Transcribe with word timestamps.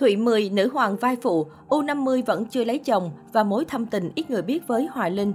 Thụy 0.00 0.16
10, 0.16 0.50
nữ 0.50 0.68
hoàng 0.68 0.96
vai 0.96 1.16
phụ, 1.22 1.46
U50 1.68 2.22
vẫn 2.26 2.44
chưa 2.46 2.64
lấy 2.64 2.78
chồng 2.78 3.10
và 3.32 3.44
mối 3.44 3.64
thâm 3.64 3.86
tình 3.86 4.10
ít 4.14 4.30
người 4.30 4.42
biết 4.42 4.66
với 4.66 4.88
Hoài 4.92 5.10
Linh. 5.10 5.32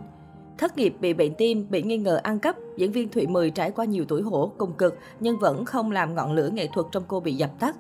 Thất 0.57 0.77
nghiệp 0.77 0.95
bị 0.99 1.13
bệnh 1.13 1.33
tim, 1.35 1.67
bị 1.69 1.83
nghi 1.83 1.97
ngờ 1.97 2.19
ăn 2.23 2.40
cắp, 2.40 2.56
diễn 2.78 2.92
viên 2.92 3.09
Thụy 3.09 3.28
10 3.28 3.50
trải 3.50 3.72
qua 3.72 3.86
nhiều 3.86 4.06
tuổi 4.08 4.22
hổ, 4.22 4.51
cùng 4.58 4.74
cực 4.74 4.98
nhưng 5.20 5.40
vẫn 5.40 5.66
không 5.66 5.92
làm 5.92 6.16
ngọn 6.16 6.33
lửa 6.33 6.50
nghệ 6.54 6.67
thuật 6.74 6.88
trong 6.92 7.04
cô 7.08 7.20
bị 7.20 7.33
dập 7.33 7.50
tắt. 7.59 7.75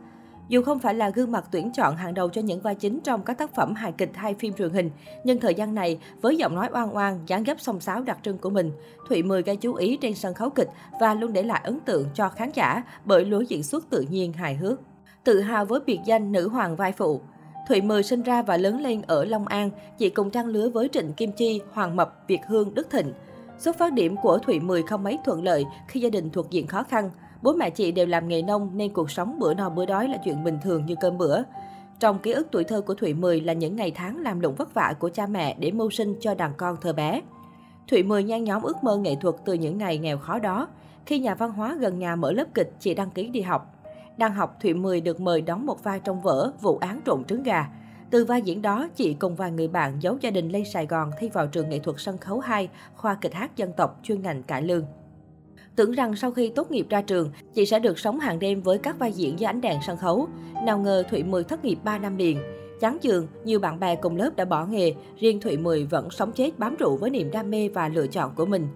Dù 0.47 0.61
không 0.61 0.79
phải 0.79 0.93
là 0.93 1.09
gương 1.09 1.31
mặt 1.31 1.45
tuyển 1.51 1.71
chọn 1.71 1.95
hàng 1.95 2.13
đầu 2.13 2.29
cho 2.29 2.41
những 2.41 2.61
vai 2.61 2.75
chính 2.75 2.99
trong 2.99 3.23
các 3.23 3.37
tác 3.37 3.55
phẩm 3.55 3.73
hài 3.73 3.91
kịch 3.91 4.11
hay 4.13 4.33
phim 4.33 4.53
truyền 4.53 4.69
hình, 4.69 4.89
nhưng 5.23 5.39
thời 5.39 5.53
gian 5.53 5.75
này, 5.75 5.99
với 6.21 6.37
giọng 6.37 6.55
nói 6.55 6.69
oan 6.73 6.95
oan, 6.95 7.19
dáng 7.27 7.43
dấp 7.45 7.61
song 7.61 7.79
sáo 7.79 8.01
đặc 8.01 8.17
trưng 8.23 8.37
của 8.37 8.49
mình, 8.49 8.71
Thụy 9.09 9.23
Mười 9.23 9.41
gây 9.41 9.55
chú 9.55 9.73
ý 9.73 9.97
trên 10.01 10.15
sân 10.15 10.33
khấu 10.33 10.49
kịch 10.49 10.69
và 10.99 11.13
luôn 11.13 11.33
để 11.33 11.43
lại 11.43 11.61
ấn 11.63 11.79
tượng 11.79 12.07
cho 12.13 12.29
khán 12.29 12.51
giả 12.53 12.83
bởi 13.05 13.25
lối 13.25 13.45
diễn 13.45 13.63
xuất 13.63 13.89
tự 13.89 14.05
nhiên 14.09 14.33
hài 14.33 14.55
hước. 14.55 14.79
Tự 15.25 15.41
hào 15.41 15.65
với 15.65 15.79
biệt 15.85 15.99
danh 16.05 16.31
nữ 16.31 16.49
hoàng 16.49 16.75
vai 16.75 16.91
phụ, 16.91 17.21
Thụy 17.67 17.81
Mười 17.81 18.03
sinh 18.03 18.21
ra 18.21 18.41
và 18.41 18.57
lớn 18.57 18.81
lên 18.81 19.01
ở 19.07 19.25
Long 19.25 19.47
An, 19.47 19.69
chị 19.97 20.09
cùng 20.09 20.29
trang 20.29 20.45
lứa 20.45 20.69
với 20.69 20.89
Trịnh 20.91 21.13
Kim 21.13 21.31
Chi, 21.31 21.61
Hoàng 21.71 21.95
Mập, 21.95 22.23
Việt 22.27 22.39
Hương, 22.47 22.73
Đức 22.73 22.87
Thịnh. 22.91 23.13
Xuất 23.57 23.77
phát 23.77 23.93
điểm 23.93 24.15
của 24.17 24.37
Thụy 24.37 24.59
Mười 24.59 24.83
không 24.83 25.03
mấy 25.03 25.19
thuận 25.25 25.43
lợi 25.43 25.65
khi 25.87 25.99
gia 25.99 26.09
đình 26.09 26.29
thuộc 26.29 26.49
diện 26.49 26.67
khó 26.67 26.83
khăn. 26.83 27.09
Bố 27.41 27.53
mẹ 27.53 27.69
chị 27.69 27.91
đều 27.91 28.05
làm 28.05 28.27
nghề 28.27 28.41
nông 28.41 28.69
nên 28.73 28.93
cuộc 28.93 29.11
sống 29.11 29.39
bữa 29.39 29.53
no 29.53 29.69
bữa 29.69 29.85
đói 29.85 30.07
là 30.07 30.17
chuyện 30.25 30.43
bình 30.43 30.57
thường 30.63 30.85
như 30.85 30.95
cơm 30.99 31.17
bữa. 31.17 31.41
Trong 31.99 32.19
ký 32.19 32.31
ức 32.31 32.47
tuổi 32.51 32.63
thơ 32.63 32.81
của 32.81 32.93
Thụy 32.93 33.13
Mười 33.13 33.41
là 33.41 33.53
những 33.53 33.75
ngày 33.75 33.91
tháng 33.95 34.21
làm 34.21 34.39
lụng 34.39 34.55
vất 34.55 34.73
vả 34.73 34.93
của 34.99 35.09
cha 35.09 35.27
mẹ 35.27 35.55
để 35.59 35.71
mưu 35.71 35.89
sinh 35.89 36.15
cho 36.21 36.35
đàn 36.35 36.53
con 36.57 36.77
thơ 36.81 36.93
bé. 36.93 37.21
Thụy 37.87 38.03
Mười 38.03 38.23
nhan 38.23 38.43
nhóm 38.43 38.61
ước 38.61 38.83
mơ 38.83 38.97
nghệ 38.97 39.15
thuật 39.21 39.35
từ 39.45 39.53
những 39.53 39.77
ngày 39.77 39.97
nghèo 39.97 40.17
khó 40.17 40.39
đó. 40.39 40.67
Khi 41.05 41.19
nhà 41.19 41.35
văn 41.35 41.51
hóa 41.51 41.75
gần 41.79 41.99
nhà 41.99 42.15
mở 42.15 42.31
lớp 42.31 42.45
kịch, 42.53 42.73
chị 42.79 42.93
đăng 42.93 43.09
ký 43.09 43.27
đi 43.27 43.41
học. 43.41 43.71
Đang 44.17 44.33
học, 44.33 44.57
Thụy 44.61 44.73
Mười 44.73 45.01
được 45.01 45.19
mời 45.19 45.41
đóng 45.41 45.65
một 45.65 45.83
vai 45.83 45.99
trong 45.99 46.21
vở 46.21 46.51
Vụ 46.61 46.77
án 46.77 46.99
trộn 47.05 47.23
trứng 47.23 47.43
gà. 47.43 47.67
Từ 48.09 48.25
vai 48.25 48.41
diễn 48.41 48.61
đó, 48.61 48.87
chị 48.95 49.13
cùng 49.13 49.35
vài 49.35 49.51
người 49.51 49.67
bạn 49.67 49.93
giấu 49.99 50.17
gia 50.21 50.29
đình 50.29 50.49
lên 50.49 50.63
Sài 50.65 50.85
Gòn 50.85 51.11
thi 51.19 51.29
vào 51.33 51.47
trường 51.47 51.69
nghệ 51.69 51.79
thuật 51.79 51.95
sân 51.99 52.17
khấu 52.17 52.39
2, 52.39 52.69
khoa 52.95 53.15
kịch 53.15 53.33
hát 53.33 53.57
dân 53.57 53.73
tộc 53.77 53.99
chuyên 54.03 54.21
ngành 54.21 54.43
cải 54.43 54.61
lương. 54.61 54.85
Tưởng 55.75 55.91
rằng 55.91 56.15
sau 56.15 56.31
khi 56.31 56.49
tốt 56.49 56.71
nghiệp 56.71 56.85
ra 56.89 57.01
trường, 57.01 57.31
chị 57.53 57.65
sẽ 57.65 57.79
được 57.79 57.99
sống 57.99 58.19
hàng 58.19 58.39
đêm 58.39 58.61
với 58.61 58.77
các 58.77 58.99
vai 58.99 59.11
diễn 59.11 59.39
dưới 59.39 59.47
ánh 59.47 59.61
đèn 59.61 59.79
sân 59.87 59.97
khấu. 59.97 60.27
Nào 60.63 60.79
ngờ 60.79 61.03
Thụy 61.09 61.23
Mười 61.23 61.43
thất 61.43 61.65
nghiệp 61.65 61.79
3 61.83 61.97
năm 61.97 62.17
liền. 62.17 62.37
Chán 62.79 62.97
trường, 63.01 63.27
nhiều 63.43 63.59
bạn 63.59 63.79
bè 63.79 63.95
cùng 63.95 64.15
lớp 64.15 64.35
đã 64.35 64.45
bỏ 64.45 64.65
nghề, 64.65 64.93
riêng 65.19 65.39
Thụy 65.39 65.57
Mười 65.57 65.85
vẫn 65.85 66.09
sống 66.09 66.31
chết 66.31 66.59
bám 66.59 66.75
trụ 66.75 66.97
với 66.97 67.09
niềm 67.09 67.31
đam 67.31 67.51
mê 67.51 67.69
và 67.69 67.89
lựa 67.89 68.07
chọn 68.07 68.31
của 68.35 68.45
mình. 68.45 68.67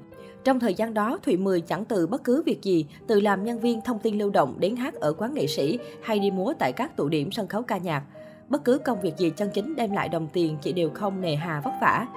Trong 0.44 0.60
thời 0.60 0.74
gian 0.74 0.94
đó, 0.94 1.20
Thụy 1.24 1.38
Mười 1.38 1.62
chẳng 1.62 1.86
từ 1.86 2.08
bất 2.08 2.24
cứ 2.24 2.44
việc 2.46 2.64
gì, 2.64 2.86
từ 3.08 3.20
làm 3.20 3.44
nhân 3.44 3.60
viên 3.60 3.82
thông 3.82 4.00
tin 4.00 4.18
lưu 4.18 4.30
động 4.30 4.56
đến 4.60 4.76
hát 4.76 4.94
ở 4.94 5.14
quán 5.14 5.34
nghệ 5.34 5.48
sĩ 5.48 5.80
hay 6.04 6.20
đi 6.20 6.32
múa 6.32 6.54
tại 6.60 6.72
các 6.72 6.96
tụ 6.96 7.10
điểm 7.10 7.32
sân 7.32 7.48
khấu 7.48 7.62
ca 7.62 7.78
nhạc. 7.78 8.04
Bất 8.50 8.64
cứ 8.66 8.78
công 8.78 9.02
việc 9.02 9.18
gì 9.18 9.30
chân 9.30 9.50
chính 9.54 9.76
đem 9.76 9.92
lại 9.92 10.10
đồng 10.10 10.28
tiền, 10.34 10.58
chị 10.62 10.74
đều 10.74 10.90
không 10.90 11.22
nề 11.22 11.36
hà 11.36 11.62
vất 11.66 11.74
vả. 11.82 12.08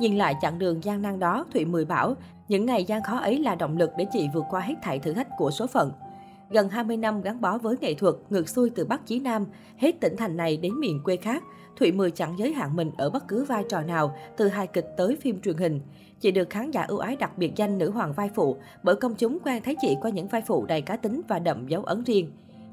Nhìn 0.00 0.18
lại 0.18 0.34
chặng 0.42 0.58
đường 0.58 0.84
gian 0.84 1.02
nan 1.02 1.18
đó, 1.18 1.44
Thụy 1.52 1.64
Mười 1.64 1.84
bảo, 1.84 2.14
những 2.48 2.66
ngày 2.66 2.84
gian 2.84 3.02
khó 3.02 3.16
ấy 3.16 3.38
là 3.38 3.54
động 3.54 3.76
lực 3.76 3.90
để 3.98 4.06
chị 4.12 4.28
vượt 4.34 4.44
qua 4.50 4.60
hết 4.60 4.74
thảy 4.82 4.98
thử 4.98 5.12
thách 5.12 5.28
của 5.36 5.50
số 5.50 5.66
phận. 5.66 5.92
Gần 6.50 6.68
20 6.68 6.96
năm 6.96 7.22
gắn 7.22 7.40
bó 7.40 7.58
với 7.58 7.76
nghệ 7.80 7.94
thuật, 7.94 8.14
ngược 8.30 8.48
xuôi 8.48 8.70
từ 8.70 8.84
Bắc 8.84 9.06
chí 9.06 9.20
Nam, 9.20 9.46
hết 9.76 10.00
tỉnh 10.00 10.16
thành 10.16 10.36
này 10.36 10.56
đến 10.56 10.80
miền 10.80 11.00
quê 11.04 11.16
khác, 11.16 11.42
Thụy 11.76 11.92
Mười 11.92 12.10
chẳng 12.10 12.38
giới 12.38 12.52
hạn 12.52 12.76
mình 12.76 12.90
ở 12.96 13.10
bất 13.10 13.28
cứ 13.28 13.44
vai 13.44 13.64
trò 13.68 13.80
nào, 13.80 14.16
từ 14.36 14.48
hài 14.48 14.66
kịch 14.66 14.86
tới 14.96 15.16
phim 15.20 15.40
truyền 15.40 15.56
hình. 15.56 15.80
Chị 16.20 16.30
được 16.30 16.50
khán 16.50 16.70
giả 16.70 16.82
ưu 16.82 16.98
ái 16.98 17.16
đặc 17.16 17.38
biệt 17.38 17.52
danh 17.56 17.78
nữ 17.78 17.90
hoàng 17.90 18.12
vai 18.12 18.30
phụ, 18.34 18.56
bởi 18.82 18.96
công 18.96 19.14
chúng 19.14 19.38
quen 19.44 19.62
thấy 19.64 19.76
chị 19.80 19.96
qua 20.00 20.10
những 20.10 20.28
vai 20.28 20.42
phụ 20.46 20.66
đầy 20.66 20.82
cá 20.82 20.96
tính 20.96 21.20
và 21.28 21.38
đậm 21.38 21.68
dấu 21.68 21.82
ấn 21.82 22.04
riêng. 22.04 22.30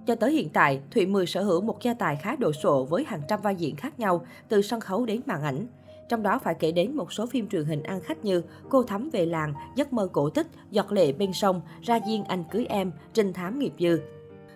Cho 0.07 0.15
tới 0.15 0.31
hiện 0.31 0.49
tại, 0.49 0.81
Thụy 0.91 1.05
Mười 1.05 1.25
sở 1.25 1.43
hữu 1.43 1.61
một 1.61 1.81
gia 1.81 1.93
tài 1.93 2.15
khá 2.15 2.35
đồ 2.35 2.51
sộ 2.51 2.85
với 2.85 3.03
hàng 3.07 3.21
trăm 3.27 3.41
vai 3.41 3.55
diễn 3.55 3.75
khác 3.75 3.99
nhau, 3.99 4.25
từ 4.49 4.61
sân 4.61 4.79
khấu 4.79 5.05
đến 5.05 5.21
màn 5.25 5.43
ảnh. 5.43 5.65
Trong 6.11 6.23
đó 6.23 6.39
phải 6.43 6.55
kể 6.55 6.71
đến 6.71 6.95
một 6.95 7.13
số 7.13 7.25
phim 7.25 7.47
truyền 7.47 7.65
hình 7.65 7.83
ăn 7.83 8.01
khách 8.01 8.25
như 8.25 8.41
Cô 8.69 8.83
Thắm 8.83 9.09
về 9.13 9.25
làng, 9.25 9.53
Giấc 9.75 9.93
mơ 9.93 10.07
cổ 10.11 10.29
tích, 10.29 10.47
Giọt 10.71 10.91
lệ 10.91 11.11
bên 11.11 11.33
sông, 11.33 11.61
Ra 11.81 11.99
diên 12.07 12.23
anh 12.23 12.43
cưới 12.51 12.65
em, 12.69 12.91
Trinh 13.13 13.33
thám 13.33 13.59
nghiệp 13.59 13.73
dư. 13.79 13.99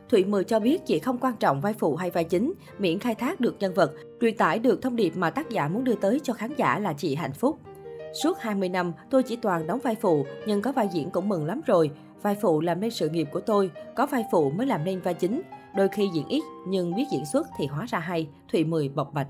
Thụy 0.09 0.25
Mười 0.25 0.43
cho 0.43 0.59
biết 0.59 0.85
chị 0.85 0.99
không 0.99 1.17
quan 1.17 1.35
trọng 1.39 1.61
vai 1.61 1.73
phụ 1.73 1.95
hay 1.95 2.09
vai 2.09 2.23
chính, 2.23 2.53
miễn 2.79 2.99
khai 2.99 3.15
thác 3.15 3.39
được 3.39 3.55
nhân 3.59 3.73
vật, 3.73 3.91
truyền 4.21 4.37
tải 4.37 4.59
được 4.59 4.81
thông 4.81 4.95
điệp 4.95 5.17
mà 5.17 5.29
tác 5.29 5.49
giả 5.49 5.67
muốn 5.67 5.83
đưa 5.83 5.95
tới 5.95 6.19
cho 6.23 6.33
khán 6.33 6.51
giả 6.57 6.79
là 6.79 6.93
chị 6.93 7.15
hạnh 7.15 7.33
phúc. 7.33 7.59
Suốt 8.23 8.39
20 8.39 8.69
năm, 8.69 8.93
tôi 9.09 9.23
chỉ 9.23 9.35
toàn 9.35 9.67
đóng 9.67 9.79
vai 9.83 9.95
phụ, 9.95 10.25
nhưng 10.47 10.61
có 10.61 10.71
vai 10.71 10.89
diễn 10.91 11.09
cũng 11.09 11.29
mừng 11.29 11.45
lắm 11.45 11.61
rồi. 11.65 11.91
Vai 12.21 12.35
phụ 12.41 12.61
làm 12.61 12.79
nên 12.79 12.91
sự 12.91 13.09
nghiệp 13.09 13.27
của 13.31 13.41
tôi, 13.41 13.71
có 13.95 14.05
vai 14.05 14.23
phụ 14.31 14.49
mới 14.49 14.67
làm 14.67 14.83
nên 14.83 15.01
vai 15.01 15.13
chính. 15.13 15.41
Đôi 15.75 15.87
khi 15.87 16.09
diễn 16.13 16.27
ít, 16.27 16.43
nhưng 16.67 16.95
biết 16.95 17.05
diễn 17.11 17.25
xuất 17.25 17.47
thì 17.57 17.65
hóa 17.65 17.85
ra 17.85 17.99
hay, 17.99 18.27
Thụy 18.51 18.63
Mười 18.63 18.89
bộc 18.89 19.13
bạch. 19.13 19.27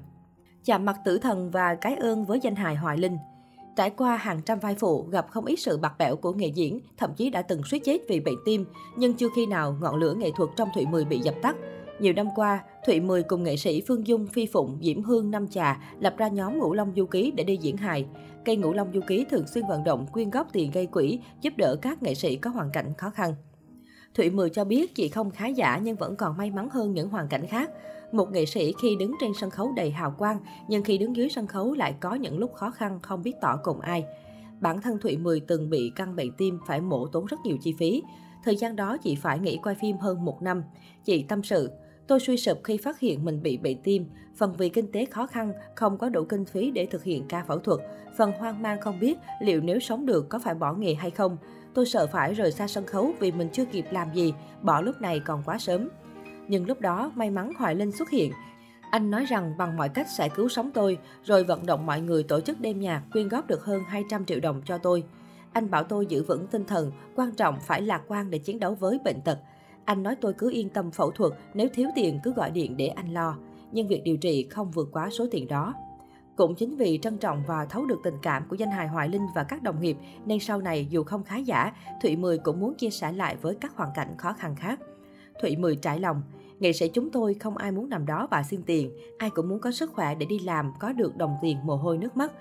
Chạm 0.65 0.85
mặt 0.85 0.97
tử 1.05 1.17
thần 1.17 1.51
và 1.51 1.75
cái 1.75 1.95
ơn 1.95 2.25
với 2.25 2.39
danh 2.39 2.55
hài 2.55 2.75
Hoài 2.75 2.97
Linh. 2.97 3.17
Trải 3.75 3.89
qua 3.89 4.15
hàng 4.15 4.41
trăm 4.45 4.59
vai 4.59 4.75
phụ, 4.75 5.07
gặp 5.11 5.27
không 5.29 5.45
ít 5.45 5.55
sự 5.55 5.77
bạc 5.77 5.93
bẽo 5.97 6.15
của 6.15 6.33
nghệ 6.33 6.47
diễn, 6.47 6.79
thậm 6.97 7.13
chí 7.13 7.29
đã 7.29 7.41
từng 7.41 7.63
suýt 7.63 7.79
chết 7.79 7.97
vì 8.09 8.19
bệnh 8.19 8.35
tim, 8.45 8.65
nhưng 8.97 9.13
chưa 9.13 9.27
khi 9.35 9.45
nào 9.45 9.77
ngọn 9.81 9.95
lửa 9.95 10.13
nghệ 10.13 10.31
thuật 10.35 10.49
trong 10.55 10.69
Thụy 10.75 10.85
Mười 10.85 11.05
bị 11.05 11.19
dập 11.19 11.35
tắt. 11.41 11.55
Nhiều 11.99 12.13
năm 12.13 12.27
qua, 12.35 12.63
Thụy 12.85 12.99
Mười 12.99 13.23
cùng 13.23 13.43
nghệ 13.43 13.57
sĩ 13.57 13.81
Phương 13.87 14.07
Dung, 14.07 14.27
Phi 14.27 14.45
Phụng, 14.45 14.79
Diễm 14.81 15.03
Hương, 15.03 15.31
Năm 15.31 15.47
Trà 15.47 15.81
lập 15.99 16.13
ra 16.17 16.27
nhóm 16.27 16.59
Ngũ 16.59 16.73
Long 16.73 16.93
Du 16.95 17.05
Ký 17.05 17.31
để 17.31 17.43
đi 17.43 17.57
diễn 17.57 17.77
hài. 17.77 18.05
Cây 18.45 18.57
Ngũ 18.57 18.73
Long 18.73 18.93
Du 18.93 19.01
Ký 19.07 19.25
thường 19.31 19.47
xuyên 19.47 19.67
vận 19.67 19.83
động 19.83 20.05
quyên 20.11 20.29
góp 20.29 20.53
tiền 20.53 20.71
gây 20.71 20.85
quỹ, 20.85 21.19
giúp 21.41 21.53
đỡ 21.57 21.75
các 21.81 22.03
nghệ 22.03 22.15
sĩ 22.15 22.35
có 22.35 22.49
hoàn 22.49 22.69
cảnh 22.73 22.93
khó 22.97 23.09
khăn. 23.09 23.33
Thụy 24.13 24.29
Mười 24.29 24.49
cho 24.49 24.65
biết 24.65 24.95
chị 24.95 25.09
không 25.09 25.31
khá 25.31 25.47
giả 25.47 25.79
nhưng 25.83 25.95
vẫn 25.95 26.15
còn 26.15 26.37
may 26.37 26.51
mắn 26.51 26.69
hơn 26.69 26.93
những 26.93 27.09
hoàn 27.09 27.27
cảnh 27.27 27.47
khác. 27.47 27.71
Một 28.15 28.31
nghệ 28.31 28.45
sĩ 28.45 28.73
khi 28.81 28.95
đứng 28.95 29.15
trên 29.21 29.33
sân 29.33 29.49
khấu 29.49 29.71
đầy 29.75 29.91
hào 29.91 30.15
quang, 30.17 30.39
nhưng 30.67 30.83
khi 30.83 30.97
đứng 30.97 31.15
dưới 31.15 31.29
sân 31.29 31.47
khấu 31.47 31.73
lại 31.73 31.95
có 31.99 32.15
những 32.15 32.39
lúc 32.39 32.53
khó 32.53 32.71
khăn 32.71 32.99
không 33.01 33.23
biết 33.23 33.33
tỏ 33.41 33.59
cùng 33.63 33.79
ai. 33.79 34.05
Bản 34.59 34.81
thân 34.81 34.99
Thụy 34.99 35.17
Mười 35.17 35.39
từng 35.39 35.69
bị 35.69 35.91
căn 35.95 36.15
bệnh 36.15 36.31
tim 36.31 36.59
phải 36.67 36.81
mổ 36.81 37.07
tốn 37.07 37.25
rất 37.25 37.37
nhiều 37.43 37.57
chi 37.61 37.73
phí. 37.79 38.03
Thời 38.43 38.55
gian 38.55 38.75
đó 38.75 38.97
chị 38.97 39.15
phải 39.15 39.39
nghỉ 39.39 39.57
quay 39.63 39.75
phim 39.75 39.97
hơn 39.97 40.25
một 40.25 40.41
năm. 40.41 40.63
Chị 41.05 41.23
tâm 41.23 41.43
sự, 41.43 41.69
Tôi 42.07 42.19
suy 42.19 42.37
sụp 42.37 42.57
khi 42.63 42.77
phát 42.77 42.99
hiện 42.99 43.25
mình 43.25 43.43
bị 43.43 43.57
bệnh 43.57 43.81
tim, 43.83 44.05
phần 44.35 44.53
vì 44.57 44.69
kinh 44.69 44.91
tế 44.91 45.05
khó 45.05 45.27
khăn, 45.27 45.53
không 45.75 45.97
có 45.97 46.09
đủ 46.09 46.23
kinh 46.23 46.45
phí 46.45 46.71
để 46.71 46.85
thực 46.85 47.03
hiện 47.03 47.25
ca 47.27 47.43
phẫu 47.43 47.59
thuật, 47.59 47.79
phần 48.17 48.31
hoang 48.31 48.61
mang 48.61 48.81
không 48.81 48.99
biết 48.99 49.17
liệu 49.41 49.61
nếu 49.61 49.79
sống 49.79 50.05
được 50.05 50.29
có 50.29 50.39
phải 50.39 50.55
bỏ 50.55 50.73
nghề 50.73 50.93
hay 50.93 51.11
không. 51.11 51.37
Tôi 51.73 51.85
sợ 51.85 52.07
phải 52.07 52.33
rời 52.33 52.51
xa 52.51 52.67
sân 52.67 52.85
khấu 52.85 53.11
vì 53.19 53.31
mình 53.31 53.49
chưa 53.53 53.65
kịp 53.65 53.85
làm 53.91 54.13
gì, 54.13 54.33
bỏ 54.61 54.81
lúc 54.81 55.01
này 55.01 55.19
còn 55.19 55.43
quá 55.45 55.57
sớm. 55.57 55.89
Nhưng 56.47 56.67
lúc 56.67 56.81
đó 56.81 57.11
may 57.16 57.31
mắn 57.31 57.51
Hoài 57.57 57.75
Linh 57.75 57.91
xuất 57.91 58.09
hiện. 58.09 58.31
Anh 58.91 59.11
nói 59.11 59.25
rằng 59.25 59.53
bằng 59.57 59.78
mọi 59.78 59.89
cách 59.89 60.07
sẽ 60.17 60.29
cứu 60.29 60.50
sống 60.50 60.72
tôi, 60.73 60.97
rồi 61.23 61.44
vận 61.44 61.66
động 61.66 61.85
mọi 61.85 62.01
người 62.01 62.23
tổ 62.23 62.39
chức 62.41 62.61
đêm 62.61 62.79
nhạc 62.79 63.03
quyên 63.11 63.28
góp 63.28 63.47
được 63.47 63.63
hơn 63.63 63.83
200 63.88 64.25
triệu 64.25 64.39
đồng 64.39 64.61
cho 64.66 64.78
tôi. 64.78 65.03
Anh 65.53 65.72
bảo 65.72 65.84
tôi 65.84 66.05
giữ 66.05 66.23
vững 66.23 66.47
tinh 66.47 66.66
thần, 66.66 66.91
quan 67.16 67.31
trọng 67.31 67.59
phải 67.59 67.81
lạc 67.81 68.01
quan 68.07 68.29
để 68.29 68.38
chiến 68.38 68.59
đấu 68.59 68.73
với 68.73 69.00
bệnh 69.03 69.22
tật. 69.22 69.39
Anh 69.85 70.03
nói 70.03 70.16
tôi 70.16 70.34
cứ 70.34 70.51
yên 70.51 70.69
tâm 70.69 70.91
phẫu 70.91 71.11
thuật, 71.11 71.31
nếu 71.53 71.67
thiếu 71.73 71.89
tiền 71.95 72.19
cứ 72.23 72.34
gọi 72.34 72.51
điện 72.51 72.78
để 72.78 72.88
anh 72.88 73.13
lo. 73.13 73.38
Nhưng 73.72 73.88
việc 73.88 74.01
điều 74.03 74.17
trị 74.17 74.47
không 74.50 74.72
vượt 74.72 74.89
quá 74.91 75.09
số 75.09 75.25
tiền 75.31 75.47
đó. 75.47 75.73
Cũng 76.35 76.55
chính 76.55 76.75
vì 76.75 77.00
trân 77.01 77.17
trọng 77.17 77.44
và 77.47 77.66
thấu 77.66 77.85
được 77.85 78.00
tình 78.03 78.17
cảm 78.22 78.44
của 78.50 78.55
danh 78.55 78.72
hài 78.72 78.88
Hoài 78.88 79.09
Linh 79.09 79.28
và 79.35 79.44
các 79.44 79.63
đồng 79.63 79.81
nghiệp, 79.81 79.97
nên 80.25 80.39
sau 80.39 80.61
này 80.61 80.88
dù 80.89 81.03
không 81.03 81.23
khá 81.23 81.38
giả, 81.38 81.72
Thụy 82.01 82.16
Mười 82.16 82.38
cũng 82.38 82.59
muốn 82.59 82.73
chia 82.73 82.89
sẻ 82.89 83.11
lại 83.11 83.35
với 83.35 83.55
các 83.61 83.75
hoàn 83.75 83.89
cảnh 83.95 84.16
khó 84.17 84.34
khăn 84.34 84.55
khác. 84.55 84.79
Thụy 85.41 85.56
Mười 85.56 85.75
trải 85.75 86.00
lòng, 86.00 86.22
nghệ 86.59 86.73
sĩ 86.73 86.88
chúng 86.88 87.09
tôi 87.09 87.34
không 87.34 87.57
ai 87.57 87.72
muốn 87.72 87.90
nằm 87.90 88.06
đó 88.06 88.28
và 88.31 88.44
xin 88.44 88.63
tiền, 88.63 88.91
ai 89.18 89.29
cũng 89.29 89.50
muốn 89.50 89.59
có 89.59 89.72
sức 89.72 89.94
khỏe 89.94 90.16
để 90.16 90.25
đi 90.25 90.40
làm, 90.40 90.73
có 90.79 90.94
được 90.94 91.18
đồng 91.18 91.35
tiền 91.41 91.57
mồ 91.63 91.75
hôi 91.75 91.97
nước 91.97 92.18
mắt. 92.18 92.31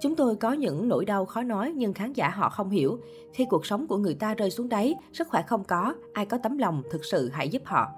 Chúng 0.00 0.16
tôi 0.16 0.36
có 0.36 0.52
những 0.52 0.88
nỗi 0.88 1.04
đau 1.04 1.24
khó 1.24 1.42
nói 1.42 1.72
nhưng 1.76 1.94
khán 1.94 2.12
giả 2.12 2.28
họ 2.28 2.48
không 2.48 2.70
hiểu. 2.70 2.98
Khi 3.32 3.44
cuộc 3.44 3.66
sống 3.66 3.86
của 3.86 3.96
người 3.96 4.14
ta 4.14 4.34
rơi 4.34 4.50
xuống 4.50 4.68
đáy, 4.68 4.94
sức 5.12 5.28
khỏe 5.28 5.42
không 5.42 5.64
có, 5.64 5.94
ai 6.12 6.26
có 6.26 6.38
tấm 6.38 6.58
lòng 6.58 6.82
thực 6.90 7.04
sự 7.04 7.30
hãy 7.32 7.48
giúp 7.48 7.62
họ. 7.64 7.88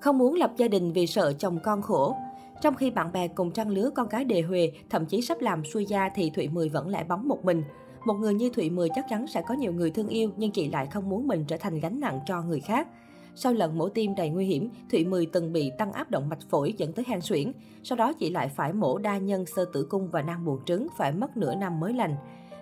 Không 0.00 0.18
muốn 0.18 0.34
lập 0.34 0.52
gia 0.56 0.68
đình 0.68 0.92
vì 0.92 1.06
sợ 1.06 1.32
chồng 1.32 1.58
con 1.62 1.82
khổ. 1.82 2.16
Trong 2.62 2.74
khi 2.74 2.90
bạn 2.90 3.12
bè 3.12 3.28
cùng 3.28 3.50
trang 3.50 3.68
lứa 3.68 3.90
con 3.94 4.08
cái 4.08 4.24
đề 4.24 4.42
huề, 4.42 4.72
thậm 4.90 5.06
chí 5.06 5.20
sắp 5.20 5.40
làm 5.40 5.64
xuôi 5.64 5.86
gia 5.86 6.08
thì 6.08 6.30
Thụy 6.30 6.48
Mười 6.48 6.68
vẫn 6.68 6.88
lại 6.88 7.04
bóng 7.04 7.28
một 7.28 7.44
mình. 7.44 7.62
Một 8.04 8.14
người 8.14 8.34
như 8.34 8.50
Thụy 8.50 8.70
Mười 8.70 8.88
chắc 8.94 9.06
chắn 9.10 9.26
sẽ 9.26 9.42
có 9.48 9.54
nhiều 9.54 9.72
người 9.72 9.90
thương 9.90 10.08
yêu 10.08 10.30
nhưng 10.36 10.50
chị 10.50 10.68
lại 10.68 10.86
không 10.86 11.08
muốn 11.08 11.28
mình 11.28 11.44
trở 11.48 11.56
thành 11.56 11.80
gánh 11.80 12.00
nặng 12.00 12.20
cho 12.26 12.42
người 12.42 12.60
khác. 12.60 12.88
Sau 13.34 13.52
lần 13.52 13.78
mổ 13.78 13.88
tim 13.88 14.14
đầy 14.14 14.30
nguy 14.30 14.46
hiểm, 14.46 14.70
Thụy 14.90 15.04
Mười 15.04 15.26
từng 15.26 15.52
bị 15.52 15.72
tăng 15.78 15.92
áp 15.92 16.10
động 16.10 16.28
mạch 16.28 16.42
phổi 16.50 16.74
dẫn 16.78 16.92
tới 16.92 17.04
hen 17.08 17.20
suyễn. 17.20 17.52
Sau 17.82 17.96
đó 17.96 18.12
chị 18.12 18.30
lại 18.30 18.48
phải 18.48 18.72
mổ 18.72 18.98
đa 18.98 19.18
nhân 19.18 19.46
sơ 19.46 19.64
tử 19.72 19.86
cung 19.90 20.08
và 20.10 20.22
nang 20.22 20.44
buồng 20.44 20.64
trứng, 20.64 20.86
phải 20.98 21.12
mất 21.12 21.36
nửa 21.36 21.54
năm 21.54 21.80
mới 21.80 21.92
lành. 21.92 22.16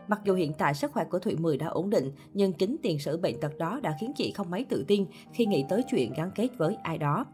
Mặc 0.09 0.21
dù 0.25 0.35
hiện 0.35 0.53
tại 0.59 0.75
sức 0.75 0.93
khỏe 0.93 1.05
của 1.05 1.19
Thụy 1.19 1.37
Mười 1.37 1.59
đã 1.59 1.67
ổn 1.67 1.91
định, 1.91 2.13
nhưng 2.35 2.53
chính 2.53 2.77
tiền 2.83 2.99
sử 2.99 3.17
bệnh 3.17 3.41
tật 3.41 3.59
đó 3.59 3.81
đã 3.83 3.97
khiến 4.01 4.13
chị 4.17 4.33
không 4.33 4.51
mấy 4.51 4.65
tự 4.65 4.85
tin 4.89 5.07
khi 5.33 5.47
nghĩ 5.47 5.65
tới 5.69 5.83
chuyện 5.91 6.13
gắn 6.17 6.31
kết 6.35 6.49
với 6.59 6.77
ai 6.83 6.99
đó. 6.99 7.25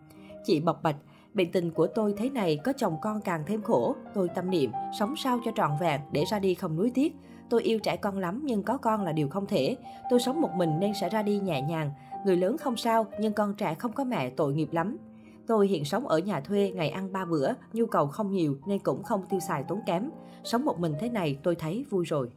Chị 0.45 0.61
bộc 0.61 0.83
bạch, 0.83 0.97
bệnh 1.35 1.53
tình 1.53 1.71
của 1.71 1.87
tôi 1.87 2.15
thế 2.17 2.31
này 2.31 2.57
có 2.65 2.73
chồng 2.77 2.97
con 3.03 3.21
càng 3.21 3.43
thêm 3.47 3.63
khổ. 3.63 3.95
Tôi 4.15 4.29
tâm 4.29 4.51
niệm, 4.51 4.71
sống 4.99 5.15
sao 5.17 5.41
cho 5.45 5.51
trọn 5.57 5.71
vẹn 5.81 6.01
để 6.13 6.25
ra 6.31 6.39
đi 6.39 6.55
không 6.55 6.77
nuối 6.77 6.91
tiếc. 6.95 7.17
Tôi 7.51 7.63
yêu 7.63 7.79
trẻ 7.79 7.97
con 7.97 8.19
lắm 8.19 8.43
nhưng 8.45 8.63
có 8.63 8.77
con 8.77 9.03
là 9.03 9.13
điều 9.13 9.29
không 9.29 9.47
thể. 9.47 9.77
Tôi 10.11 10.21
sống 10.21 10.41
một 10.41 10.51
mình 10.57 10.81
nên 10.81 10.93
sẽ 11.01 11.09
ra 11.09 11.23
đi 11.23 11.39
nhẹ 11.39 11.63
nhàng. 11.63 11.91
Người 12.25 12.37
lớn 12.37 12.59
không 12.59 12.77
sao, 12.77 13.07
nhưng 13.21 13.33
con 13.33 13.55
trẻ 13.55 13.75
không 13.75 13.93
có 13.93 14.05
mẹ 14.05 14.31
tội 14.31 14.55
nghiệp 14.55 14.69
lắm. 14.73 14.97
Tôi 15.47 15.69
hiện 15.69 15.85
sống 15.85 16.09
ở 16.09 16.19
nhà 16.19 16.41
thuê, 16.41 16.73
ngày 16.75 16.91
ăn 16.91 17.13
ba 17.13 17.25
bữa, 17.25 17.53
nhu 17.73 17.87
cầu 17.87 18.07
không 18.07 18.31
nhiều 18.31 18.57
nên 18.67 18.79
cũng 18.79 19.03
không 19.03 19.27
tiêu 19.31 19.41
xài 19.41 19.65
tốn 19.69 19.81
kém. 19.87 20.11
Sống 20.45 20.65
một 20.65 20.79
mình 20.79 20.95
thế 21.01 21.09
này 21.09 21.39
tôi 21.43 21.55
thấy 21.55 21.85
vui 21.91 22.05
rồi. 22.05 22.31